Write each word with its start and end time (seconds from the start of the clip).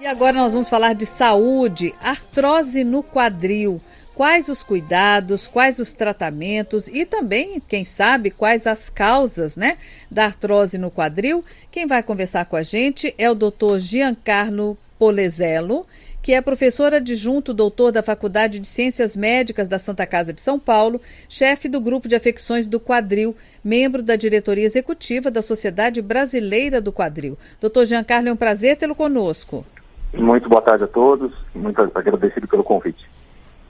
E 0.00 0.06
agora 0.06 0.36
nós 0.36 0.52
vamos 0.52 0.68
falar 0.68 0.94
de 0.94 1.04
saúde, 1.04 1.92
artrose 2.00 2.84
no 2.84 3.02
quadril. 3.02 3.80
Quais 4.14 4.48
os 4.48 4.62
cuidados, 4.62 5.48
quais 5.48 5.80
os 5.80 5.92
tratamentos 5.92 6.86
e 6.86 7.04
também, 7.04 7.60
quem 7.66 7.84
sabe, 7.84 8.30
quais 8.30 8.68
as 8.68 8.88
causas 8.88 9.56
né, 9.56 9.76
da 10.08 10.26
artrose 10.26 10.78
no 10.78 10.88
quadril? 10.88 11.44
Quem 11.68 11.84
vai 11.84 12.00
conversar 12.00 12.44
com 12.44 12.54
a 12.54 12.62
gente 12.62 13.12
é 13.18 13.28
o 13.28 13.34
doutor 13.34 13.80
Giancarlo 13.80 14.78
Polezelo, 15.00 15.84
que 16.22 16.32
é 16.32 16.40
professor 16.40 16.94
adjunto 16.94 17.52
doutor 17.52 17.90
da 17.90 18.00
Faculdade 18.00 18.60
de 18.60 18.68
Ciências 18.68 19.16
Médicas 19.16 19.66
da 19.66 19.80
Santa 19.80 20.06
Casa 20.06 20.32
de 20.32 20.40
São 20.40 20.60
Paulo, 20.60 21.00
chefe 21.28 21.68
do 21.68 21.80
Grupo 21.80 22.06
de 22.06 22.14
Afecções 22.14 22.68
do 22.68 22.78
Quadril, 22.78 23.34
membro 23.64 24.00
da 24.00 24.14
diretoria 24.14 24.64
executiva 24.64 25.28
da 25.28 25.42
Sociedade 25.42 26.00
Brasileira 26.00 26.80
do 26.80 26.92
Quadril. 26.92 27.36
Doutor 27.60 27.84
Giancarlo, 27.84 28.28
é 28.28 28.32
um 28.32 28.36
prazer 28.36 28.76
tê-lo 28.76 28.94
conosco. 28.94 29.66
Muito 30.12 30.48
boa 30.48 30.62
tarde 30.62 30.84
a 30.84 30.88
todos, 30.88 31.32
muito 31.54 31.80
agradecido 31.80 32.48
pelo 32.48 32.64
convite. 32.64 33.08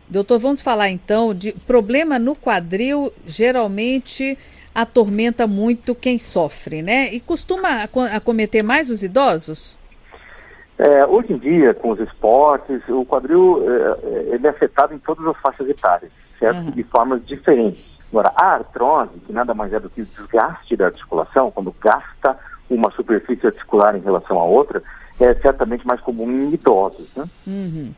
Doutor, 0.09 0.39
vamos 0.39 0.61
falar 0.61 0.89
então 0.89 1.35
de 1.35 1.53
problema 1.53 2.19
no 2.19 2.35
quadril, 2.35 3.13
geralmente 3.27 4.39
atormenta 4.75 5.47
muito 5.47 5.95
quem 5.95 6.19
sofre, 6.19 6.83
né? 6.83 7.13
E 7.13 7.21
costuma 7.21 7.85
acometer 8.15 8.63
mais 8.63 8.91
os 8.91 9.03
idosos? 9.03 9.77
É, 10.79 11.05
hoje 11.05 11.33
em 11.33 11.39
dia, 11.39 11.75
com 11.75 11.91
os 11.91 11.99
esportes, 11.99 12.81
o 12.89 13.05
quadril 13.05 13.65
é, 13.69 14.35
ele 14.35 14.47
é 14.47 14.51
afetado 14.51 14.95
em 14.95 14.99
todas 14.99 15.27
as 15.27 15.37
faixas 15.39 15.69
etárias, 15.69 16.13
certo? 16.39 16.59
Uhum. 16.59 16.71
De 16.71 16.85
formas 16.85 17.27
diferentes. 17.27 17.99
Agora, 18.11 18.33
a 18.37 18.55
artrose, 18.55 19.19
que 19.27 19.33
nada 19.33 19.53
mais 19.53 19.73
é 19.73 19.81
do 19.81 19.91
que 19.91 20.03
o 20.03 20.07
desgaste 20.07 20.77
da 20.77 20.87
articulação, 20.87 21.51
quando 21.51 21.75
gasta 21.81 22.39
uma 22.71 22.91
superfície 22.93 23.47
articular 23.47 23.97
em 23.97 24.01
relação 24.01 24.39
à 24.39 24.45
outra, 24.45 24.83
é 25.21 25.35
certamente 25.35 25.87
mais 25.87 26.01
comum 26.01 26.31
em 26.31 26.53
idosos. 26.53 27.09
Né? 27.17 27.25
Uhum. 27.47 27.93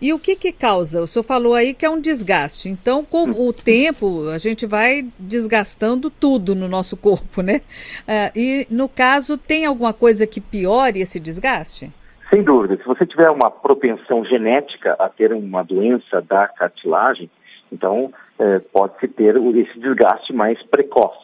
E 0.00 0.12
o 0.12 0.18
que 0.18 0.34
que 0.34 0.50
causa? 0.50 1.00
O 1.00 1.06
senhor 1.06 1.22
falou 1.22 1.54
aí 1.54 1.74
que 1.74 1.86
é 1.86 1.90
um 1.90 2.00
desgaste. 2.00 2.68
Então, 2.68 3.04
com 3.04 3.30
o 3.30 3.52
tempo, 3.54 4.28
a 4.30 4.38
gente 4.38 4.66
vai 4.66 5.06
desgastando 5.16 6.10
tudo 6.10 6.56
no 6.56 6.66
nosso 6.66 6.96
corpo, 6.96 7.40
né? 7.40 7.60
Uh, 8.02 8.36
e, 8.36 8.66
no 8.68 8.88
caso, 8.88 9.38
tem 9.38 9.64
alguma 9.64 9.92
coisa 9.92 10.26
que 10.26 10.40
piore 10.40 11.00
esse 11.00 11.20
desgaste? 11.20 11.92
Sem 12.28 12.42
dúvida. 12.42 12.76
Se 12.78 12.84
você 12.84 13.06
tiver 13.06 13.30
uma 13.30 13.50
propensão 13.50 14.24
genética 14.24 14.96
a 14.98 15.08
ter 15.08 15.32
uma 15.32 15.62
doença 15.62 16.20
da 16.22 16.48
cartilagem, 16.48 17.30
então 17.70 18.12
é, 18.38 18.58
pode-se 18.58 19.06
ter 19.06 19.36
esse 19.36 19.78
desgaste 19.78 20.32
mais 20.32 20.60
precoce. 20.64 21.21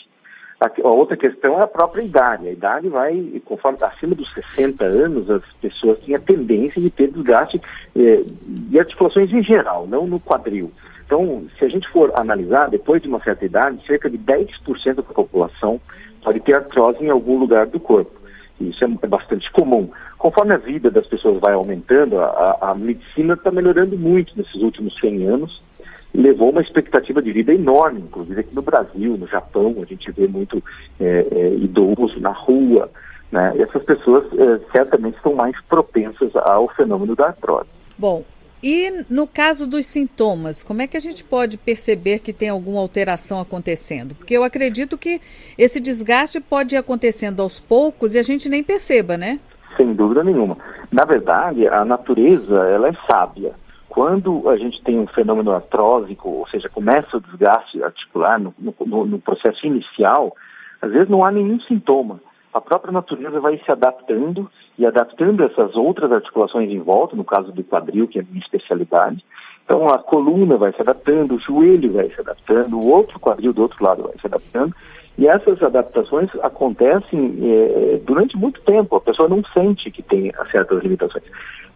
A, 0.60 0.88
outra 0.88 1.16
questão 1.16 1.58
é 1.58 1.64
a 1.64 1.68
própria 1.68 2.02
idade. 2.02 2.48
A 2.48 2.52
idade 2.52 2.88
vai, 2.88 3.40
conforme 3.44 3.78
acima 3.80 4.14
dos 4.14 4.32
60 4.34 4.84
anos, 4.84 5.30
as 5.30 5.42
pessoas 5.60 5.98
têm 6.00 6.16
a 6.16 6.18
tendência 6.18 6.82
de 6.82 6.90
ter 6.90 7.12
desgaste 7.12 7.60
eh, 7.94 8.24
de 8.46 8.78
articulações 8.78 9.32
em 9.32 9.42
geral, 9.42 9.86
não 9.86 10.06
no 10.06 10.18
quadril. 10.18 10.72
Então, 11.06 11.46
se 11.56 11.64
a 11.64 11.68
gente 11.68 11.88
for 11.88 12.12
analisar, 12.18 12.68
depois 12.68 13.00
de 13.00 13.08
uma 13.08 13.22
certa 13.22 13.44
idade, 13.44 13.86
cerca 13.86 14.10
de 14.10 14.18
10% 14.18 14.94
da 14.94 15.02
população 15.02 15.80
pode 16.22 16.40
ter 16.40 16.56
artrose 16.56 17.02
em 17.02 17.08
algum 17.08 17.38
lugar 17.38 17.66
do 17.66 17.78
corpo. 17.78 18.18
Isso 18.60 18.84
é, 18.84 18.88
é 19.02 19.06
bastante 19.06 19.50
comum. 19.52 19.88
Conforme 20.18 20.54
a 20.54 20.58
vida 20.58 20.90
das 20.90 21.06
pessoas 21.06 21.40
vai 21.40 21.54
aumentando, 21.54 22.18
a, 22.18 22.58
a 22.60 22.74
medicina 22.74 23.34
está 23.34 23.52
melhorando 23.52 23.96
muito 23.96 24.36
nesses 24.36 24.56
últimos 24.56 24.98
100 24.98 25.24
anos 25.24 25.67
levou 26.14 26.50
uma 26.50 26.62
expectativa 26.62 27.20
de 27.22 27.32
vida 27.32 27.52
enorme, 27.52 28.00
inclusive 28.00 28.40
aqui 28.40 28.54
no 28.54 28.62
Brasil, 28.62 29.16
no 29.16 29.26
Japão, 29.26 29.76
a 29.82 29.84
gente 29.84 30.10
vê 30.10 30.26
muito 30.26 30.62
é, 30.98 31.26
é, 31.30 31.54
idoso 31.54 32.18
na 32.20 32.32
rua, 32.32 32.90
né? 33.30 33.54
E 33.56 33.62
essas 33.62 33.82
pessoas 33.84 34.24
é, 34.32 34.60
certamente 34.72 35.16
estão 35.16 35.34
mais 35.34 35.54
propensas 35.68 36.34
ao 36.34 36.68
fenômeno 36.68 37.14
da 37.14 37.26
artrose. 37.26 37.68
Bom, 37.96 38.24
e 38.62 39.04
no 39.08 39.26
caso 39.26 39.66
dos 39.66 39.86
sintomas, 39.86 40.62
como 40.62 40.82
é 40.82 40.86
que 40.86 40.96
a 40.96 41.00
gente 41.00 41.22
pode 41.22 41.56
perceber 41.56 42.18
que 42.18 42.32
tem 42.32 42.48
alguma 42.48 42.80
alteração 42.80 43.40
acontecendo? 43.40 44.14
Porque 44.14 44.36
eu 44.36 44.42
acredito 44.42 44.98
que 44.98 45.20
esse 45.56 45.78
desgaste 45.78 46.40
pode 46.40 46.74
ir 46.74 46.78
acontecendo 46.78 47.40
aos 47.40 47.60
poucos 47.60 48.14
e 48.14 48.18
a 48.18 48.22
gente 48.22 48.48
nem 48.48 48.64
perceba, 48.64 49.16
né? 49.16 49.38
Sem 49.76 49.94
dúvida 49.94 50.24
nenhuma. 50.24 50.58
Na 50.90 51.04
verdade, 51.04 51.68
a 51.68 51.84
natureza 51.84 52.56
ela 52.68 52.88
é 52.88 52.92
sábia. 53.08 53.52
Quando 53.88 54.48
a 54.48 54.56
gente 54.56 54.82
tem 54.82 54.98
um 54.98 55.06
fenômeno 55.06 55.52
artrósico, 55.52 56.28
ou 56.28 56.48
seja, 56.48 56.68
começa 56.68 57.16
o 57.16 57.20
desgaste 57.20 57.82
articular 57.82 58.38
no, 58.38 58.54
no, 58.58 59.06
no 59.06 59.18
processo 59.18 59.66
inicial, 59.66 60.34
às 60.80 60.90
vezes 60.92 61.08
não 61.08 61.24
há 61.24 61.30
nenhum 61.30 61.58
sintoma. 61.60 62.20
A 62.52 62.60
própria 62.60 62.92
natureza 62.92 63.40
vai 63.40 63.58
se 63.58 63.70
adaptando 63.70 64.50
e 64.78 64.86
adaptando 64.86 65.42
essas 65.44 65.74
outras 65.74 66.10
articulações 66.12 66.70
em 66.70 66.80
volta, 66.80 67.16
no 67.16 67.24
caso 67.24 67.52
do 67.52 67.64
quadril, 67.64 68.08
que 68.08 68.18
é 68.18 68.22
a 68.22 68.24
minha 68.24 68.40
especialidade. 68.40 69.24
Então 69.64 69.86
a 69.86 69.98
coluna 69.98 70.56
vai 70.56 70.72
se 70.72 70.80
adaptando, 70.80 71.34
o 71.34 71.40
joelho 71.40 71.92
vai 71.92 72.08
se 72.08 72.20
adaptando, 72.20 72.78
o 72.78 72.88
outro 72.88 73.20
quadril 73.20 73.52
do 73.52 73.62
outro 73.62 73.84
lado 73.84 74.04
vai 74.04 74.14
se 74.18 74.26
adaptando. 74.26 74.74
E 75.18 75.26
essas 75.26 75.60
adaptações 75.60 76.30
acontecem 76.42 77.36
é, 77.42 78.00
durante 78.06 78.36
muito 78.36 78.60
tempo. 78.62 78.94
A 78.94 79.00
pessoa 79.00 79.28
não 79.28 79.42
sente 79.52 79.90
que 79.90 80.02
tem 80.02 80.32
certas 80.52 80.80
limitações. 80.82 81.24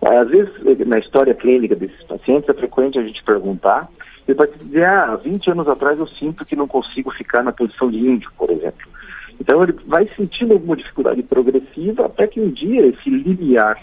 Às 0.01 0.29
vezes, 0.29 0.53
na 0.87 0.99
história 0.99 1.35
clínica 1.35 1.75
desses 1.75 2.03
pacientes, 2.05 2.49
é 2.49 2.55
frequente 2.55 2.99
a 2.99 3.03
gente 3.03 3.23
perguntar, 3.25 3.89
e 4.27 4.35
vai 4.35 4.49
dizer, 4.49 4.85
ah, 4.85 5.17
20 5.17 5.51
anos 5.51 5.69
atrás 5.69 5.99
eu 5.99 6.07
sinto 6.07 6.45
que 6.45 6.57
não 6.57 6.69
consigo 6.69 7.11
ficar 7.11 7.43
na 7.43 7.53
posição 7.53 7.91
de 7.91 7.99
índio, 7.99 8.31
por 8.39 8.51
exemplo. 8.51 8.89
Então 9.41 9.63
ele 9.63 9.75
vai 9.87 10.09
sentindo 10.17 10.53
alguma 10.53 10.77
dificuldade 10.77 11.23
progressiva 11.23 12.07
até 12.07 12.29
que 12.29 12.41
um 12.41 12.51
dia 12.51 12.87
esse 12.87 13.11
limiar 13.11 13.81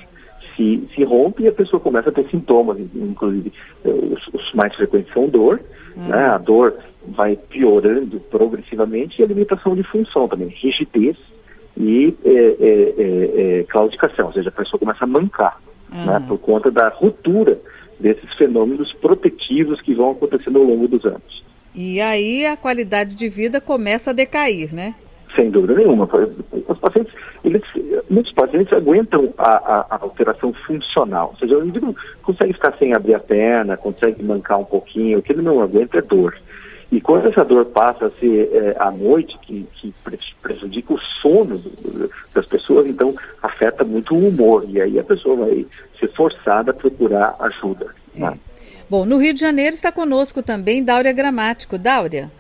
se, 0.56 0.88
se 0.96 1.04
rompe 1.04 1.44
e 1.44 1.48
a 1.48 1.54
pessoa 1.54 1.80
começa 1.82 2.10
a 2.10 2.14
ter 2.14 2.26
sintomas, 2.30 2.78
inclusive 2.96 3.52
eh, 3.84 3.90
os, 3.90 4.28
os 4.28 4.54
mais 4.54 4.74
frequentes 4.76 5.12
são 5.14 5.28
dor, 5.28 5.60
uhum. 5.96 6.08
né? 6.08 6.26
a 6.26 6.38
dor 6.38 6.78
vai 7.08 7.36
piorando 7.36 8.20
progressivamente 8.20 9.20
e 9.20 9.24
a 9.24 9.28
limitação 9.28 9.76
de 9.76 9.84
função 9.84 10.28
também, 10.28 10.50
rigidez 10.50 11.18
e 11.78 12.14
é, 12.26 12.30
é, 12.30 13.60
é, 13.60 13.64
claudicação, 13.64 14.28
ou 14.28 14.34
seja, 14.34 14.50
a 14.50 14.52
pessoa 14.52 14.80
começa 14.80 15.04
a 15.04 15.08
mancar 15.08 15.58
uhum. 15.92 16.06
né, 16.06 16.26
por 16.28 16.38
conta 16.40 16.70
da 16.70 16.90
ruptura 16.90 17.60
desses 18.00 18.34
fenômenos 18.36 18.94
protetivos 18.94 19.82
que 19.82 19.94
vão 19.94 20.12
acontecendo 20.12 20.60
ao 20.60 20.66
longo 20.66 20.88
dos 20.88 21.06
anos. 21.06 21.44
E 21.76 22.02
aí 22.02 22.46
a 22.46 22.58
qualidade 22.58 23.16
de 23.16 23.30
vida 23.30 23.62
começa 23.62 24.10
a 24.10 24.14
decair, 24.14 24.74
né? 24.74 24.96
Sem 25.36 25.52
dúvida 25.52 25.76
nenhuma. 25.76 26.10
Os 26.68 26.80
pacientes, 26.80 27.14
eles, 27.44 27.62
muitos 28.10 28.34
pacientes 28.34 28.74
aguentam 28.74 29.32
a, 29.38 29.58
a, 29.58 29.86
a, 29.92 30.00
alteração 30.02 30.52
funcional. 30.66 31.30
Ou 31.34 31.38
seja, 31.38 31.58
o 31.58 31.62
indivíduo 31.62 31.96
consegue 32.24 32.54
ficar 32.54 32.76
sem 32.78 32.94
abrir 32.94 33.14
a 33.14 33.20
perna, 33.20 33.78
consegue 33.78 34.24
mancar 34.24 34.60
um 34.60 34.66
pouquinho, 34.66 35.20
o 35.20 35.22
que 35.22 35.32
ele 35.32 35.42
não 35.42 35.62
aguenta 35.62 36.00
é 36.00 36.02
dor. 36.02 36.36
E 36.92 37.00
quando 37.00 37.28
essa 37.28 37.46
dor 37.46 37.66
passa 37.66 38.08
a 38.08 38.10
ser 38.10 38.50
é, 38.52 38.76
à 38.80 38.90
noite, 38.90 39.38
que, 39.44 39.68
que 39.76 39.94
prejudica 40.42 40.94
o 40.94 41.00
sono 41.22 41.62
das 42.34 42.46
pessoas, 42.48 42.88
então 42.88 43.14
afeta 43.44 43.84
muito 43.84 44.16
o 44.16 44.28
humor. 44.28 44.66
E 44.68 44.82
aí 44.82 44.98
a 44.98 45.04
pessoa 45.04 45.46
vai 45.46 45.66
ser 46.00 46.12
forçada 46.14 46.72
a 46.72 46.74
procurar 46.74 47.36
ajuda. 47.40 47.88
É. 48.16 48.20
Né? 48.20 48.40
Bom, 48.90 49.06
no 49.06 49.18
Rio 49.18 49.36
de 49.36 49.40
Janeiro 49.40 49.76
está 49.76 49.92
conosco 49.92 50.42
também 50.42 50.84
Dáurea 50.84 51.14
Gramático. 51.14 51.78
Dáurea. 51.78 52.32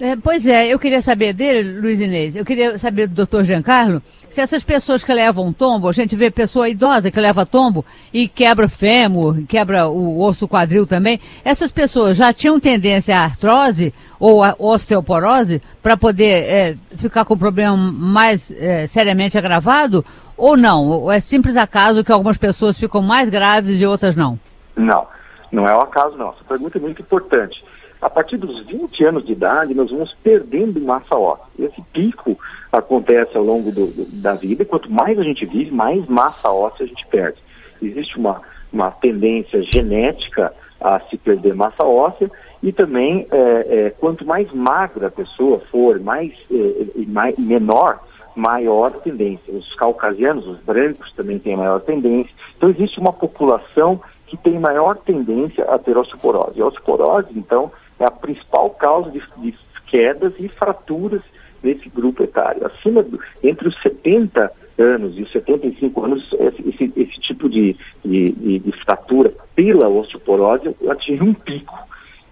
É, 0.00 0.14
pois 0.14 0.46
é, 0.46 0.68
eu 0.68 0.78
queria 0.78 1.02
saber 1.02 1.32
dele, 1.32 1.80
Luiz 1.80 1.98
Inês, 1.98 2.36
eu 2.36 2.44
queria 2.44 2.78
saber 2.78 3.08
do 3.08 3.16
doutor 3.16 3.42
Giancarlo, 3.42 4.00
se 4.30 4.40
essas 4.40 4.62
pessoas 4.62 5.02
que 5.02 5.12
levam 5.12 5.52
tombo, 5.52 5.88
a 5.88 5.92
gente 5.92 6.14
vê 6.14 6.30
pessoa 6.30 6.68
idosa 6.68 7.10
que 7.10 7.18
leva 7.18 7.44
tombo 7.44 7.84
e 8.12 8.28
quebra 8.28 8.68
fêmur, 8.68 9.42
quebra 9.48 9.88
o 9.88 10.20
osso 10.22 10.46
quadril 10.46 10.86
também, 10.86 11.20
essas 11.44 11.72
pessoas 11.72 12.16
já 12.16 12.32
tinham 12.32 12.60
tendência 12.60 13.18
à 13.18 13.24
artrose 13.24 13.92
ou 14.20 14.44
à 14.44 14.54
osteoporose 14.56 15.60
para 15.82 15.96
poder 15.96 16.44
é, 16.44 16.76
ficar 16.94 17.24
com 17.24 17.34
o 17.34 17.38
problema 17.38 17.76
mais 17.76 18.52
é, 18.52 18.86
seriamente 18.86 19.36
agravado 19.36 20.04
ou 20.36 20.56
não? 20.56 20.86
Ou 20.86 21.10
é 21.10 21.18
simples 21.18 21.56
acaso 21.56 22.04
que 22.04 22.12
algumas 22.12 22.38
pessoas 22.38 22.78
ficam 22.78 23.02
mais 23.02 23.28
graves 23.28 23.80
e 23.80 23.84
outras 23.84 24.14
não? 24.14 24.38
Não, 24.76 25.08
não 25.50 25.66
é 25.66 25.74
o 25.74 25.80
acaso 25.80 26.16
não. 26.16 26.30
Essa 26.30 26.44
pergunta 26.44 26.78
é 26.78 26.80
muito 26.80 27.02
importante 27.02 27.62
a 28.00 28.08
partir 28.08 28.36
dos 28.36 28.64
20 28.66 29.04
anos 29.04 29.26
de 29.26 29.32
idade, 29.32 29.74
nós 29.74 29.90
vamos 29.90 30.14
perdendo 30.22 30.80
massa 30.80 31.16
óssea. 31.16 31.46
Esse 31.58 31.82
pico 31.92 32.38
acontece 32.70 33.36
ao 33.36 33.42
longo 33.42 33.72
do, 33.72 33.86
do, 33.88 34.04
da 34.22 34.34
vida, 34.34 34.64
quanto 34.64 34.90
mais 34.90 35.18
a 35.18 35.24
gente 35.24 35.44
vive, 35.44 35.70
mais 35.72 36.06
massa 36.06 36.50
óssea 36.50 36.84
a 36.84 36.88
gente 36.88 37.04
perde. 37.08 37.38
Existe 37.82 38.16
uma, 38.16 38.40
uma 38.72 38.90
tendência 38.90 39.62
genética 39.74 40.52
a 40.80 41.00
se 41.00 41.16
perder 41.16 41.54
massa 41.54 41.84
óssea, 41.84 42.30
e 42.62 42.72
também, 42.72 43.26
é, 43.32 43.86
é, 43.86 43.90
quanto 43.90 44.24
mais 44.24 44.50
magra 44.52 45.08
a 45.08 45.10
pessoa 45.10 45.60
for, 45.70 45.98
mais, 45.98 46.32
é, 46.52 47.04
mais 47.06 47.36
menor, 47.36 48.00
maior 48.34 48.92
tendência. 48.92 49.52
Os 49.52 49.74
caucasianos, 49.74 50.46
os 50.46 50.60
brancos, 50.60 51.12
também 51.14 51.40
têm 51.40 51.56
maior 51.56 51.80
tendência. 51.80 52.32
Então, 52.56 52.70
existe 52.70 53.00
uma 53.00 53.12
população 53.12 54.00
que 54.28 54.36
tem 54.36 54.58
maior 54.58 54.96
tendência 54.96 55.64
a 55.64 55.78
ter 55.78 55.96
osteoporose. 55.96 56.60
A 56.60 56.66
osteoporose, 56.66 57.28
então, 57.34 57.72
é 57.98 58.04
a 58.04 58.10
principal 58.10 58.70
causa 58.70 59.10
de, 59.10 59.22
de 59.38 59.54
quedas 59.86 60.34
e 60.38 60.48
fraturas 60.48 61.22
nesse 61.62 61.88
grupo 61.88 62.22
etário. 62.22 62.66
Acima 62.66 63.02
do, 63.02 63.18
entre 63.42 63.68
os 63.68 63.80
70 63.82 64.52
anos 64.78 65.18
e 65.18 65.22
os 65.22 65.32
75 65.32 66.04
anos, 66.04 66.30
esse, 66.38 66.92
esse, 66.96 67.20
tipo 67.20 67.48
de, 67.48 67.76
de, 68.04 68.32
de, 68.32 68.58
de 68.60 68.72
fratura 68.84 69.32
pela 69.54 69.88
osteoporose 69.88 70.74
atinge 70.88 71.22
um 71.22 71.34
pico. 71.34 71.76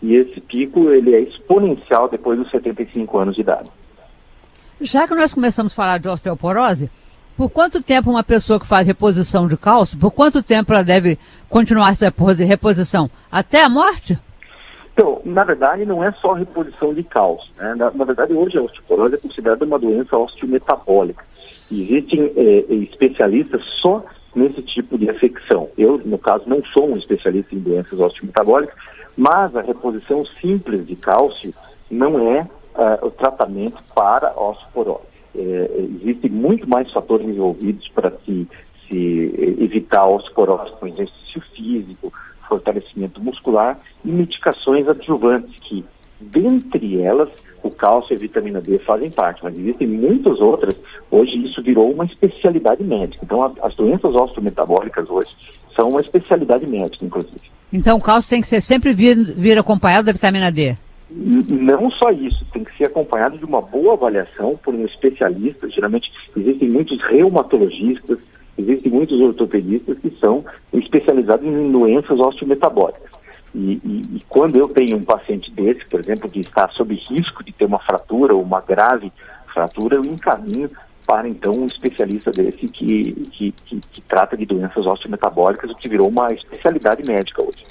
E 0.02 0.14
esse 0.14 0.40
pico 0.40 0.90
ele 0.90 1.14
é 1.14 1.20
exponencial 1.20 2.08
depois 2.08 2.38
dos 2.38 2.50
75 2.50 3.18
anos 3.18 3.34
de 3.34 3.40
idade. 3.40 3.70
Já 4.80 5.08
que 5.08 5.14
nós 5.14 5.32
começamos 5.32 5.72
a 5.72 5.76
falar 5.76 5.98
de 5.98 6.08
osteoporose, 6.08 6.90
por 7.36 7.50
quanto 7.50 7.82
tempo 7.82 8.10
uma 8.10 8.24
pessoa 8.24 8.58
que 8.58 8.66
faz 8.66 8.86
reposição 8.86 9.46
de 9.46 9.56
cálcio, 9.56 9.98
por 9.98 10.10
quanto 10.10 10.42
tempo 10.42 10.72
ela 10.72 10.82
deve 10.82 11.18
continuar 11.48 11.90
essa 11.90 12.12
reposição? 12.44 13.10
Até 13.30 13.62
a 13.62 13.68
morte? 13.68 14.18
Então, 14.92 15.20
na 15.26 15.44
verdade, 15.44 15.84
não 15.84 16.02
é 16.02 16.10
só 16.12 16.32
reposição 16.32 16.94
de 16.94 17.02
cálcio. 17.02 17.52
Né? 17.58 17.74
Na, 17.74 17.90
na, 17.90 18.04
verdade, 18.04 18.32
hoje 18.32 18.56
a 18.56 18.62
osteoporose 18.62 19.16
é 19.16 19.18
considerada 19.18 19.64
uma 19.64 19.78
doença 19.78 20.16
osteometabólica. 20.16 21.22
Existem 21.70 22.32
é, 22.34 22.74
especialistas 22.74 23.62
só 23.82 24.02
nesse 24.34 24.62
tipo 24.62 24.96
de 24.96 25.10
afecção. 25.10 25.68
Eu, 25.76 25.98
no 26.04 26.16
caso, 26.16 26.44
não 26.46 26.62
sou 26.72 26.90
um 26.90 26.96
especialista 26.96 27.54
em 27.54 27.58
doenças 27.58 27.98
osteometabólicas, 27.98 28.74
mas 29.14 29.54
a 29.54 29.60
reposição 29.60 30.24
simples 30.40 30.86
de 30.86 30.96
cálcio 30.96 31.52
não 31.90 32.34
é 32.34 32.40
uh, 32.42 33.06
o 33.06 33.10
tratamento 33.10 33.82
para 33.94 34.32
osteoporose. 34.38 35.15
É, 35.38 35.86
existem 36.00 36.30
muito 36.30 36.68
mais 36.68 36.90
fatores 36.92 37.26
envolvidos 37.26 37.88
para 37.88 38.10
se, 38.24 38.48
se 38.88 39.56
evitar 39.58 40.06
osteoporose, 40.06 40.72
com 40.78 40.86
exercício 40.86 41.40
físico, 41.54 42.12
fortalecimento 42.48 43.20
muscular 43.20 43.78
e 44.04 44.10
medicações 44.10 44.88
adjuvantes, 44.88 45.54
que, 45.60 45.84
dentre 46.20 47.02
elas, 47.02 47.28
o 47.62 47.70
cálcio 47.70 48.14
e 48.14 48.16
a 48.16 48.18
vitamina 48.18 48.60
D 48.60 48.78
fazem 48.78 49.10
parte, 49.10 49.42
mas 49.42 49.58
existem 49.58 49.86
muitas 49.86 50.40
outras. 50.40 50.78
Hoje 51.10 51.36
isso 51.44 51.62
virou 51.62 51.92
uma 51.92 52.04
especialidade 52.04 52.82
médica. 52.82 53.24
Então, 53.24 53.42
a, 53.42 53.52
as 53.62 53.74
doenças 53.74 54.14
osteometabólicas 54.14 55.08
hoje 55.10 55.30
são 55.74 55.90
uma 55.90 56.00
especialidade 56.00 56.66
médica, 56.66 57.04
inclusive. 57.04 57.40
Então, 57.72 57.98
o 57.98 58.00
cálcio 58.00 58.30
tem 58.30 58.40
que 58.40 58.46
ser 58.46 58.60
sempre 58.60 58.94
vir, 58.94 59.16
vir 59.16 59.58
acompanhado 59.58 60.06
da 60.06 60.12
vitamina 60.12 60.50
D? 60.50 60.76
Não 61.08 61.90
só 61.92 62.10
isso, 62.10 62.44
tem 62.52 62.64
que 62.64 62.76
ser 62.76 62.86
acompanhado 62.86 63.38
de 63.38 63.44
uma 63.44 63.62
boa 63.62 63.94
avaliação 63.94 64.56
por 64.56 64.74
um 64.74 64.84
especialista. 64.84 65.70
Geralmente 65.70 66.10
existem 66.36 66.68
muitos 66.68 67.00
reumatologistas, 67.04 68.18
existem 68.58 68.90
muitos 68.90 69.20
ortopedistas 69.20 69.98
que 69.98 70.10
são 70.18 70.44
especializados 70.72 71.46
em 71.46 71.70
doenças 71.70 72.18
osteometabólicas. 72.18 73.10
E, 73.54 73.80
e, 73.84 74.16
e, 74.16 74.22
quando 74.28 74.56
eu 74.56 74.68
tenho 74.68 74.96
um 74.96 75.04
paciente 75.04 75.50
desse, 75.52 75.84
por 75.86 76.00
exemplo, 76.00 76.28
que 76.28 76.40
está 76.40 76.68
sob 76.70 76.94
risco 76.94 77.42
de 77.42 77.52
ter 77.52 77.64
uma 77.64 77.78
fratura 77.78 78.34
ou 78.34 78.42
uma 78.42 78.60
grave 78.60 79.10
fratura, 79.52 79.96
eu 79.96 80.04
encaminho 80.04 80.70
para 81.06 81.28
então 81.28 81.52
um 81.52 81.66
especialista 81.66 82.32
desse 82.32 82.66
que, 82.68 83.12
que, 83.32 83.54
que, 83.64 83.80
que 83.92 84.00
trata 84.02 84.36
de 84.36 84.44
doenças 84.44 84.84
osteometabólicas, 84.84 85.70
o 85.70 85.76
que 85.76 85.88
virou 85.88 86.08
uma 86.08 86.32
especialidade 86.32 87.02
médica 87.06 87.42
hoje. 87.42 87.64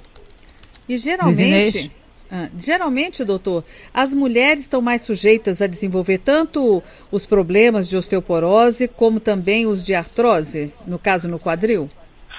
E 0.88 0.98
geralmente, 0.98 1.92
ah, 2.32 2.50
geralmente, 2.58 3.24
doutor, 3.24 3.64
as 3.94 4.14
mulheres 4.14 4.62
estão 4.62 4.82
mais 4.82 5.04
sujeitas 5.04 5.62
a 5.62 5.68
desenvolver 5.68 6.18
tanto 6.18 6.82
os 7.12 7.26
problemas 7.26 7.88
de 7.88 7.96
osteoporose 7.96 8.88
como 8.88 9.20
também 9.20 9.68
os 9.68 9.84
de 9.84 9.94
artrose, 9.94 10.74
no 10.88 10.98
caso 10.98 11.28
no 11.28 11.40
quadril? 11.40 11.90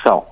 São, 0.03 0.25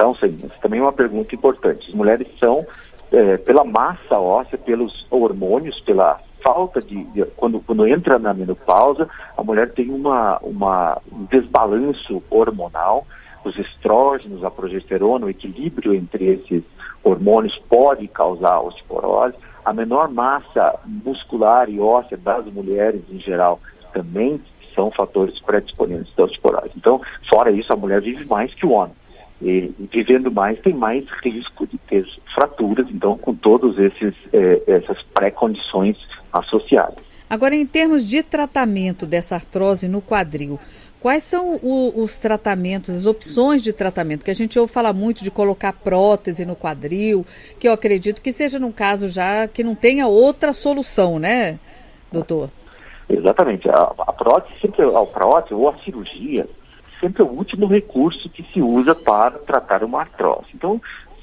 são 0.00 0.14
sim. 0.16 0.38
Também 0.60 0.80
é 0.80 0.82
uma 0.82 0.92
pergunta 0.92 1.34
importante. 1.34 1.88
As 1.88 1.94
mulheres 1.94 2.26
são, 2.42 2.66
é, 3.12 3.36
pela 3.36 3.64
massa 3.64 4.18
óssea, 4.18 4.56
pelos 4.56 5.06
hormônios, 5.10 5.78
pela 5.80 6.18
falta 6.42 6.80
de, 6.80 7.04
de, 7.04 7.24
quando, 7.36 7.60
quando 7.60 7.86
entra 7.86 8.18
na 8.18 8.34
menopausa, 8.34 9.08
a 9.36 9.42
mulher 9.42 9.72
tem 9.72 9.90
uma, 9.90 10.38
uma, 10.38 11.00
um 11.10 11.24
desbalanço 11.24 12.22
hormonal, 12.30 13.06
os 13.44 13.56
estrógenos, 13.58 14.42
a 14.44 14.50
progesterona, 14.50 15.26
o 15.26 15.30
equilíbrio 15.30 15.94
entre 15.94 16.24
esses 16.26 16.62
hormônios 17.04 17.56
pode 17.68 18.08
causar 18.08 18.60
osteoporose. 18.60 19.36
A 19.64 19.72
menor 19.72 20.08
massa 20.10 20.78
muscular 20.84 21.68
e 21.70 21.78
óssea 21.78 22.16
das 22.16 22.44
mulheres 22.46 23.02
em 23.10 23.20
geral 23.20 23.60
também 23.92 24.40
são 24.74 24.90
fatores 24.90 25.38
predisponentes 25.40 26.12
da 26.16 26.24
osteoporose. 26.24 26.72
Então, 26.76 27.00
fora 27.30 27.50
isso, 27.52 27.72
a 27.72 27.76
mulher 27.76 28.00
vive 28.00 28.24
mais 28.26 28.52
que 28.54 28.66
o 28.66 28.70
homem. 28.70 28.94
E, 29.40 29.72
e 29.78 29.88
vivendo 29.92 30.30
mais, 30.30 30.58
tem 30.60 30.74
mais 30.74 31.04
risco 31.22 31.66
de 31.66 31.76
ter 31.78 32.06
fraturas, 32.34 32.86
então, 32.90 33.18
com 33.18 33.34
todas 33.34 33.76
eh, 33.78 34.62
essas 34.66 35.02
pré-condições 35.14 35.96
associadas. 36.32 37.04
Agora, 37.28 37.54
em 37.54 37.66
termos 37.66 38.08
de 38.08 38.22
tratamento 38.22 39.06
dessa 39.06 39.34
artrose 39.34 39.88
no 39.88 40.00
quadril, 40.00 40.58
Quais 41.04 41.22
são 41.22 41.60
o, 41.62 42.02
os 42.02 42.16
tratamentos, 42.16 42.88
as 42.88 43.04
opções 43.04 43.62
de 43.62 43.74
tratamento? 43.74 44.24
Que 44.24 44.30
a 44.30 44.34
gente 44.34 44.58
ouve 44.58 44.72
falar 44.72 44.94
muito 44.94 45.22
de 45.22 45.30
colocar 45.30 45.70
prótese 45.74 46.46
no 46.46 46.56
quadril, 46.56 47.26
que 47.60 47.68
eu 47.68 47.74
acredito 47.74 48.22
que 48.22 48.32
seja 48.32 48.58
num 48.58 48.72
caso 48.72 49.06
já 49.06 49.46
que 49.46 49.62
não 49.62 49.74
tenha 49.74 50.06
outra 50.06 50.54
solução, 50.54 51.18
né, 51.18 51.58
doutor? 52.10 52.48
Exatamente. 53.06 53.68
A, 53.68 53.92
a 53.98 54.12
prótese, 54.14 54.58
sempre 54.58 54.82
a 54.82 55.04
prótese 55.04 55.52
ou 55.52 55.68
a 55.68 55.76
cirurgia, 55.80 56.48
sempre 56.98 57.22
é 57.22 57.26
o 57.26 57.28
último 57.28 57.66
recurso 57.66 58.30
que 58.30 58.42
se 58.42 58.62
usa 58.62 58.94
para 58.94 59.32
tratar 59.32 59.84
uma 59.84 60.00
artrose. 60.00 60.48
Então, 60.54 60.80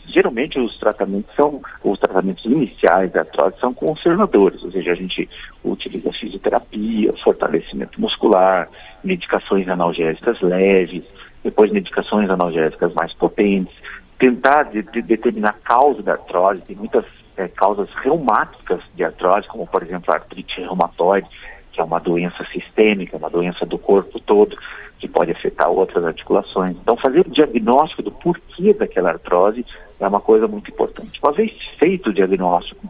geralmente 0.07 0.59
os 0.59 0.77
tratamentos 0.77 1.33
são, 1.35 1.61
os 1.83 1.99
tratamentos 1.99 2.43
iniciais 2.45 3.11
da 3.11 3.21
artrose 3.21 3.59
são 3.59 3.73
conservadores, 3.73 4.63
ou 4.63 4.71
seja, 4.71 4.91
a 4.91 4.95
gente 4.95 5.29
utiliza 5.63 6.11
fisioterapia, 6.13 7.13
fortalecimento 7.23 7.99
muscular, 7.99 8.69
medicações 9.03 9.67
analgésicas 9.67 10.39
leves, 10.41 11.03
depois 11.43 11.71
medicações 11.71 12.29
analgésicas 12.29 12.93
mais 12.93 13.13
potentes, 13.13 13.73
tentar 14.19 14.63
de, 14.63 14.83
de 14.83 15.01
determinar 15.01 15.49
a 15.49 15.67
causa 15.67 16.03
da 16.03 16.13
artrose, 16.13 16.61
tem 16.61 16.75
muitas 16.75 17.05
é, 17.37 17.47
causas 17.47 17.89
reumáticas 18.03 18.81
de 18.95 19.03
artrose, 19.03 19.47
como 19.47 19.65
por 19.65 19.81
exemplo 19.81 20.13
a 20.13 20.17
artrite 20.17 20.61
reumatoide, 20.61 21.27
que 21.71 21.79
é 21.79 21.83
uma 21.83 21.99
doença 21.99 22.45
sistêmica, 22.51 23.17
uma 23.17 23.29
doença 23.29 23.65
do 23.65 23.77
corpo 23.77 24.19
todo, 24.19 24.57
que 24.99 25.07
pode 25.07 25.31
afetar 25.31 25.69
outras 25.69 26.05
articulações. 26.05 26.77
Então, 26.77 26.95
fazer 26.97 27.21
o 27.21 27.31
diagnóstico 27.31 28.03
do 28.03 28.11
porquê 28.11 28.73
daquela 28.73 29.09
artrose 29.09 29.65
é 30.01 30.07
uma 30.07 30.19
coisa 30.19 30.47
muito 30.47 30.69
importante. 30.69 31.19
Uma 31.23 31.31
vez 31.31 31.51
feito 31.77 32.09
o 32.09 32.13
diagnóstico, 32.13 32.89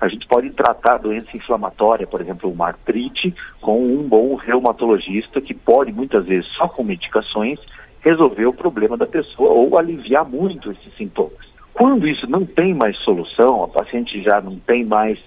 a 0.00 0.08
gente 0.08 0.26
pode 0.26 0.50
tratar 0.50 0.94
a 0.94 0.98
doença 0.98 1.36
inflamatória, 1.36 2.06
por 2.06 2.20
exemplo, 2.20 2.50
uma 2.50 2.68
artrite, 2.68 3.34
com 3.60 3.82
um 3.82 4.02
bom 4.02 4.34
reumatologista 4.34 5.40
que 5.40 5.54
pode, 5.54 5.92
muitas 5.92 6.26
vezes, 6.26 6.48
só 6.56 6.68
com 6.68 6.84
medicações, 6.84 7.58
resolver 8.00 8.46
o 8.46 8.52
problema 8.52 8.96
da 8.96 9.06
pessoa 9.06 9.50
ou 9.50 9.78
aliviar 9.78 10.28
muito 10.28 10.70
esses 10.72 10.94
sintomas. 10.96 11.48
Quando 11.72 12.08
isso 12.08 12.28
não 12.28 12.44
tem 12.44 12.74
mais 12.74 12.96
solução, 12.98 13.62
a 13.62 13.68
paciente 13.68 14.20
já 14.22 14.40
não 14.40 14.56
tem 14.58 14.84
mais 14.84 15.18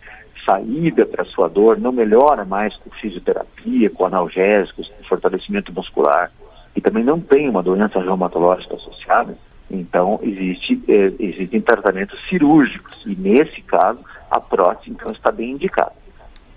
saída 0.45 1.05
para 1.05 1.25
sua 1.25 1.47
dor, 1.47 1.79
não 1.79 1.91
melhora 1.91 2.43
mais 2.43 2.75
com 2.77 2.89
fisioterapia, 2.89 3.89
com 3.89 4.05
analgésicos, 4.05 4.87
com 4.87 5.03
fortalecimento 5.03 5.71
muscular, 5.73 6.31
e 6.75 6.81
também 6.81 7.03
não 7.03 7.19
tem 7.19 7.47
uma 7.47 7.61
doença 7.61 7.99
reumatológica 7.99 8.75
associada, 8.75 9.37
então 9.71 10.19
existe, 10.21 10.81
é, 10.87 11.11
existem 11.19 11.61
tratamentos 11.61 12.19
cirúrgicos, 12.29 13.01
e 13.05 13.15
nesse 13.15 13.61
caso 13.61 13.99
a 14.29 14.39
prótese 14.39 14.91
então 14.91 15.11
está 15.11 15.31
bem 15.31 15.51
indicada. 15.51 15.93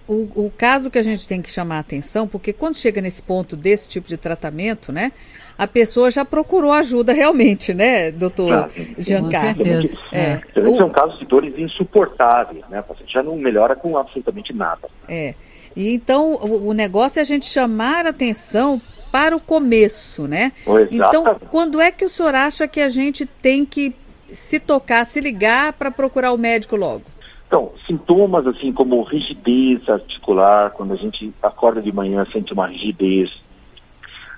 O, 0.07 0.29
o, 0.35 0.53
caso 0.55 0.91
que 0.91 0.99
a 0.99 1.03
gente 1.03 1.27
tem 1.27 1.41
que 1.41 1.51
chamar 1.51 1.77
a 1.77 1.81
atenção, 1.81 2.29
porque 2.29 2.53
quando 2.53 2.77
chega 2.77 3.01
nesse 3.01 3.23
ponto 3.23 3.57
desse 3.57 3.89
tipo 3.89 4.07
de 4.07 4.19
tratamento, 4.19 4.93
né, 4.93 5.13
a 5.57 5.67
pessoa 5.67 6.11
já 6.11 6.27
procurou 6.27 6.73
ajuda 6.73 7.15
realmente, 7.15 7.73
né, 7.73 8.11
doutor 8.11 8.53
ah, 8.53 8.69
Giancarlo? 8.99 9.65
É. 10.13 10.41
é. 10.53 10.77
são 10.79 10.91
casos 10.91 11.19
de 11.19 11.25
dores 11.25 11.59
insuportáveis, 11.59 12.63
né, 12.69 12.81
a 12.81 12.83
paciente 12.83 13.15
já 13.15 13.23
não 13.23 13.37
melhora 13.39 13.75
com 13.75 13.97
absolutamente 13.97 14.53
nada. 14.53 14.91
É, 15.09 15.35
e 15.75 15.95
então 15.95 16.35
o, 16.35 16.69
o 16.69 16.73
negócio 16.75 17.19
é 17.19 17.23
a 17.23 17.25
gente 17.25 17.47
chamar 17.47 18.05
a 18.05 18.11
atenção 18.11 18.83
para 19.15 19.37
o 19.37 19.41
começo, 19.41 20.27
né? 20.27 20.51
Então, 20.91 21.37
quando 21.49 21.81
é 21.81 21.93
que 21.93 22.05
o 22.05 22.09
senhor 22.09 22.35
acha 22.35 22.67
que 22.67 22.81
a 22.81 22.89
gente 22.89 23.25
tem 23.25 23.65
que 23.65 23.95
se 24.27 24.59
tocar, 24.59 25.07
se 25.07 25.21
ligar 25.21 25.73
para 25.75 25.89
procurar 25.89 26.33
o 26.33 26.37
médico 26.37 26.75
logo? 26.75 27.05
Então, 27.47 27.71
sintomas 27.87 28.45
assim 28.45 28.73
como 28.73 29.01
rigidez 29.05 29.89
articular, 29.89 30.71
quando 30.71 30.95
a 30.95 30.97
gente 30.97 31.33
acorda 31.41 31.81
de 31.81 31.93
manhã 31.93 32.27
sente 32.33 32.53
uma 32.53 32.67
rigidez, 32.67 33.31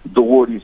dores, 0.05 0.63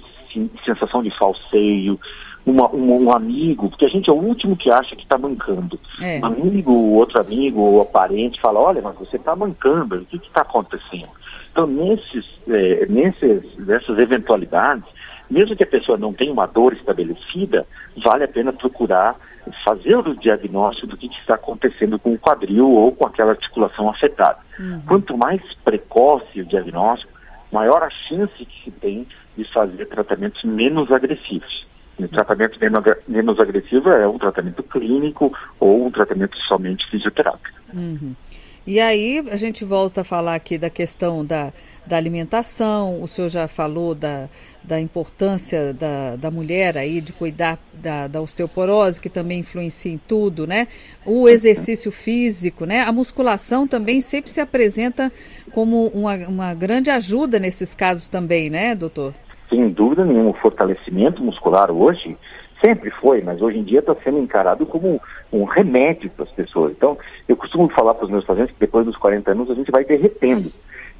sensação 0.62 1.02
de 1.02 1.10
falseio, 1.16 1.98
uma, 2.44 2.70
um, 2.70 3.04
um, 3.04 3.12
amigo, 3.14 3.70
porque 3.70 3.86
a 3.86 3.88
gente 3.88 4.10
é 4.10 4.12
o 4.12 4.16
último 4.16 4.58
que 4.58 4.70
acha 4.70 4.94
que 4.94 5.04
está 5.04 5.16
mancando. 5.16 5.80
É. 6.02 6.20
Um 6.20 6.26
amigo, 6.26 6.70
outro 6.70 7.18
amigo 7.18 7.60
ou 7.62 7.86
parente 7.86 8.38
fala, 8.42 8.60
olha, 8.60 8.82
mas 8.82 8.94
você 8.94 9.16
está 9.16 9.34
mancando, 9.34 9.96
o 9.96 10.04
que 10.04 10.16
está 10.18 10.42
acontecendo? 10.42 11.21
Então, 11.52 11.66
nesses, 11.66 12.24
é, 12.48 12.86
nesses, 12.86 13.58
nessas 13.58 13.98
eventualidades, 13.98 14.84
mesmo 15.30 15.54
que 15.54 15.62
a 15.62 15.66
pessoa 15.66 15.98
não 15.98 16.12
tenha 16.12 16.32
uma 16.32 16.46
dor 16.46 16.72
estabelecida, 16.72 17.66
vale 18.04 18.24
a 18.24 18.28
pena 18.28 18.52
procurar 18.52 19.16
fazer 19.64 19.96
o 19.96 20.16
diagnóstico 20.16 20.86
do 20.86 20.96
que, 20.96 21.08
que 21.08 21.20
está 21.20 21.34
acontecendo 21.34 21.98
com 21.98 22.12
o 22.12 22.18
quadril 22.18 22.70
ou 22.70 22.92
com 22.92 23.06
aquela 23.06 23.32
articulação 23.32 23.88
afetada. 23.88 24.38
Uhum. 24.58 24.82
Quanto 24.86 25.16
mais 25.16 25.40
precoce 25.64 26.40
o 26.40 26.46
diagnóstico, 26.46 27.12
maior 27.50 27.82
a 27.82 27.90
chance 27.90 28.44
que 28.44 28.64
se 28.64 28.70
tem 28.70 29.06
de 29.36 29.44
fazer 29.52 29.86
tratamentos 29.86 30.42
menos 30.42 30.90
agressivos. 30.90 31.66
O 31.98 32.08
tratamento 32.08 32.58
menos 33.06 33.38
agressivo 33.38 33.90
é 33.90 34.08
um 34.08 34.18
tratamento 34.18 34.62
clínico 34.62 35.32
ou 35.60 35.86
um 35.86 35.90
tratamento 35.90 36.36
somente 36.48 36.88
fisioterápico. 36.90 37.60
Uhum. 37.72 38.14
E 38.64 38.78
aí 38.78 39.24
a 39.30 39.36
gente 39.36 39.64
volta 39.64 40.02
a 40.02 40.04
falar 40.04 40.36
aqui 40.36 40.56
da 40.56 40.70
questão 40.70 41.24
da, 41.24 41.52
da 41.84 41.96
alimentação, 41.96 43.02
o 43.02 43.08
senhor 43.08 43.28
já 43.28 43.48
falou 43.48 43.92
da, 43.92 44.28
da 44.62 44.80
importância 44.80 45.74
da, 45.74 46.14
da 46.14 46.30
mulher 46.30 46.78
aí 46.78 47.00
de 47.00 47.12
cuidar 47.12 47.58
da, 47.74 48.06
da 48.06 48.20
osteoporose, 48.20 49.00
que 49.00 49.08
também 49.08 49.40
influencia 49.40 49.92
em 49.92 49.98
tudo, 49.98 50.46
né? 50.46 50.68
O 51.04 51.28
exercício 51.28 51.90
físico, 51.90 52.64
né? 52.64 52.82
A 52.82 52.92
musculação 52.92 53.66
também 53.66 54.00
sempre 54.00 54.30
se 54.30 54.40
apresenta 54.40 55.10
como 55.50 55.88
uma, 55.88 56.14
uma 56.28 56.54
grande 56.54 56.88
ajuda 56.88 57.40
nesses 57.40 57.74
casos 57.74 58.08
também, 58.08 58.48
né, 58.48 58.76
doutor? 58.76 59.12
Sem 59.50 59.68
dúvida 59.70 60.04
nenhuma, 60.04 60.30
o 60.30 60.34
fortalecimento 60.34 61.20
muscular 61.20 61.70
hoje 61.72 62.16
sempre 62.64 62.90
foi, 62.90 63.20
mas 63.22 63.42
hoje 63.42 63.58
em 63.58 63.64
dia 63.64 63.80
está 63.80 63.94
sendo 63.96 64.18
encarado 64.18 64.64
como 64.64 65.00
um 65.32 65.44
remédio 65.44 66.10
para 66.10 66.24
as 66.24 66.30
pessoas. 66.30 66.72
Então, 66.72 66.96
eu 67.28 67.36
costumo 67.36 67.68
falar 67.68 67.94
para 67.94 68.04
os 68.04 68.10
meus 68.10 68.24
pacientes 68.24 68.54
que 68.54 68.60
depois 68.60 68.86
dos 68.86 68.96
40 68.96 69.32
anos 69.32 69.50
a 69.50 69.54
gente 69.54 69.70
vai 69.70 69.84
derretendo. 69.84 70.50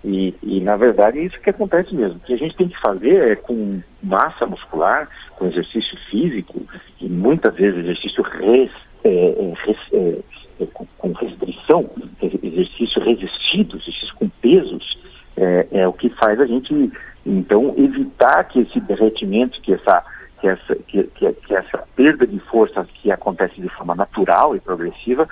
E, 0.05 0.35
e, 0.43 0.61
na 0.61 0.77
verdade, 0.77 1.19
é 1.19 1.23
isso 1.23 1.41
que 1.41 1.51
acontece 1.51 1.95
mesmo. 1.95 2.17
O 2.17 2.21
que 2.21 2.35
a 2.35 2.37
gente 2.37 2.57
tem 2.57 2.69
que 2.69 2.81
fazer 2.81 3.31
é 3.31 3.37
com 3.37 3.81
massa 4.03 4.45
muscular, 4.47 5.09
com 5.37 5.47
exercício 5.47 5.97
físico, 6.11 6.61
e 7.01 7.09
muitas 7.09 7.55
vezes 7.55 7.79
exercício 7.79 8.23
res, 8.23 8.71
é, 9.05 9.11
é 9.11 9.55
res, 9.65 9.79
é, 9.93 10.19
é, 10.61 10.67
com 10.99 11.13
restrição, 11.13 11.89
exercício 12.21 13.01
resistido, 13.03 13.77
exercício 13.77 14.15
com 14.17 14.29
pesos, 14.29 14.99
é, 15.37 15.67
é 15.71 15.89
o 15.89 15.93
que 15.93 16.09
faz 16.11 16.41
a 16.41 16.47
gente, 16.47 16.93
então, 17.25 17.73
evitar 17.79 18.43
que 18.45 18.61
esse 18.61 18.81
derretimento, 18.81 19.61
que 19.61 19.73
essa 19.73 20.05
que 20.43 20.49
essa, 20.49 20.75
que, 20.89 21.05
que, 21.05 21.33
que 21.33 21.55
essa 21.55 21.85
perda 21.95 22.27
de 22.27 22.39
força 22.41 22.85
que 23.01 23.13
acontece 23.13 23.61
de 23.61 23.69
forma 23.69 23.95
natural 23.95 24.57
e 24.57 24.61
progressiva 24.61 25.29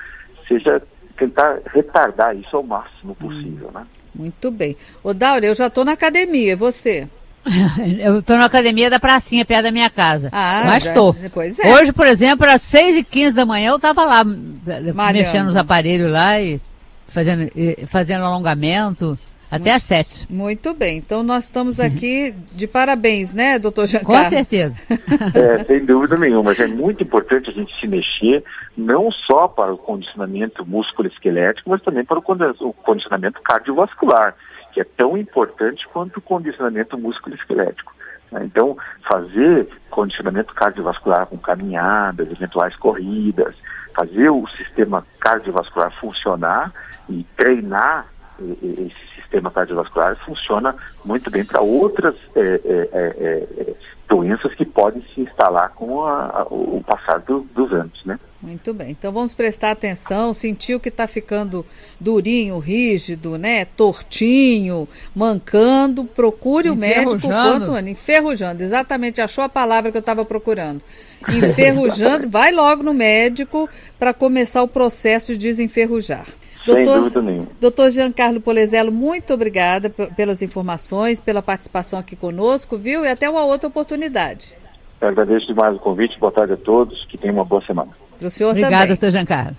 seja 0.47 0.81
tentar 1.19 1.59
retardar 1.67 2.35
isso 2.37 2.57
ao 2.57 2.63
máximo 2.63 3.17
possível, 3.17 3.69
hum. 3.69 3.79
né? 3.79 3.85
Muito 4.15 4.51
bem. 4.53 4.77
Ô 5.03 5.13
Daura, 5.13 5.45
eu 5.45 5.55
já 5.55 5.67
estou 5.67 5.85
na 5.85 5.93
academia, 5.93 6.53
e 6.53 6.57
você? 6.57 7.09
Eu 7.99 8.19
estou 8.19 8.37
na 8.37 8.45
academia 8.45 8.91
da 8.91 9.01
pracinha, 9.01 9.47
perto 9.47 9.63
da 9.63 9.73
minha 9.73 9.89
casa. 9.89 10.29
Ah, 10.31 10.65
Mas 10.67 10.85
estou. 10.85 11.17
É. 11.65 11.75
Hoje, 11.75 11.91
por 11.91 12.07
exemplo, 12.07 12.47
às 12.47 12.61
6 12.61 12.99
e 12.99 13.03
15 13.03 13.35
da 13.35 13.47
manhã, 13.47 13.71
eu 13.71 13.77
estava 13.77 14.05
lá, 14.05 14.23
Malhando. 14.23 14.95
mexendo 15.15 15.47
nos 15.47 15.57
aparelhos 15.57 16.13
lá 16.13 16.39
e 16.39 16.61
fazendo, 17.09 17.51
fazendo 17.87 18.25
alongamento. 18.25 19.19
Até 19.51 19.75
às 19.75 19.83
sete. 19.83 20.33
Muito 20.33 20.73
bem. 20.75 20.99
Então 20.99 21.23
nós 21.23 21.45
estamos 21.45 21.81
aqui 21.81 22.33
de 22.53 22.67
parabéns, 22.69 23.35
né, 23.35 23.59
doutor 23.59 23.87
Giancarlo? 23.87 24.25
Com 24.25 24.31
certeza. 24.31 24.77
é, 25.35 25.65
sem 25.65 25.85
dúvida 25.85 26.17
nenhuma. 26.17 26.45
Mas 26.45 26.61
é 26.61 26.67
muito 26.67 27.03
importante 27.03 27.51
a 27.51 27.53
gente 27.53 27.73
se 27.81 27.87
mexer, 27.89 28.45
não 28.77 29.11
só 29.11 29.49
para 29.49 29.73
o 29.73 29.79
condicionamento 29.79 30.65
músculo-esquelético, 30.65 31.69
mas 31.69 31.83
também 31.83 32.05
para 32.05 32.19
o 32.19 32.23
condicionamento 32.23 33.41
cardiovascular, 33.43 34.37
que 34.73 34.81
é 34.81 34.85
tão 34.85 35.19
importante 35.19 35.87
quanto 35.93 36.19
o 36.19 36.23
condicionamento 36.23 36.97
músculo-esquelético. 36.97 37.93
Né? 38.31 38.43
Então, 38.45 38.77
fazer 39.09 39.69
condicionamento 39.91 40.55
cardiovascular 40.55 41.27
com 41.27 41.37
caminhadas, 41.37 42.31
eventuais 42.31 42.77
corridas, 42.77 43.55
fazer 43.95 44.31
o 44.31 44.47
sistema 44.57 45.05
cardiovascular 45.19 45.93
funcionar 46.01 46.73
e 47.09 47.27
treinar 47.37 48.07
esse 48.63 49.21
sistema 49.21 49.51
cardiovascular 49.51 50.17
funciona 50.25 50.75
muito 51.05 51.31
bem 51.31 51.45
para 51.45 51.61
outras 51.61 52.15
é, 52.35 52.41
é, 52.41 52.89
é, 52.93 53.47
é, 53.59 53.75
doenças 54.09 54.53
que 54.55 54.65
podem 54.65 55.03
se 55.15 55.21
instalar 55.21 55.71
com 55.71 56.05
a, 56.05 56.41
a, 56.41 56.43
o 56.51 56.83
passar 56.85 57.21
do, 57.21 57.41
dos 57.55 57.73
anos, 57.73 58.05
né? 58.05 58.19
Muito 58.43 58.73
bem. 58.73 58.91
Então 58.91 59.13
vamos 59.13 59.35
prestar 59.35 59.71
atenção, 59.71 60.35
sentiu 60.35 60.81
que 60.81 60.89
está 60.89 61.07
ficando 61.07 61.65
durinho, 62.01 62.59
rígido, 62.59 63.39
né? 63.39 63.65
Tortinho, 63.65 64.89
mancando, 65.15 66.05
procure 66.05 66.71
o 66.71 66.77
médico 66.77 67.21
quanto 67.21 67.73
antes. 67.73 67.93
Enferrujando, 67.93 68.63
exatamente, 68.63 69.21
achou 69.21 69.45
a 69.45 69.49
palavra 69.49 69.93
que 69.93 69.97
eu 69.99 70.01
estava 70.01 70.25
procurando. 70.25 70.83
Enferrujando, 71.29 72.29
vai 72.31 72.51
logo 72.51 72.83
no 72.83 72.95
médico 72.95 73.69
para 73.99 74.13
começar 74.13 74.63
o 74.63 74.69
processo 74.69 75.33
de 75.33 75.39
desenferrujar. 75.39 76.27
Doutor, 76.67 76.85
Sem 76.85 76.95
dúvida 76.95 77.23
nenhuma. 77.23 77.47
Doutor 77.61 77.91
Giancarlo 77.91 78.41
Polezelo, 78.41 78.93
muito 78.93 79.33
obrigada 79.33 79.89
pelas 79.91 80.43
informações, 80.43 81.21
pela 81.21 81.41
participação 81.43 81.99
aqui 81.99 82.15
conosco, 82.15 82.77
viu? 82.77 83.05
E 83.05 83.09
até 83.09 83.29
uma 83.29 83.45
outra 83.45 83.69
oportunidade. 83.69 84.55
Eu 85.01 85.09
agradeço 85.09 85.47
demais 85.47 85.75
o 85.77 85.79
convite. 85.79 86.19
Boa 86.19 86.31
tarde 86.31 86.53
a 86.53 86.57
todos. 86.57 87.05
Que 87.07 87.17
tenham 87.17 87.35
uma 87.37 87.45
boa 87.45 87.65
semana. 87.65 87.91
Para 88.19 88.29
o 88.29 88.31
senhor 88.31 88.51
Obrigada, 88.51 88.75
também. 88.75 88.89
doutor 88.89 89.11
Giancarlo. 89.11 89.57